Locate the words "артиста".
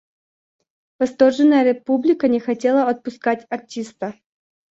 3.51-4.15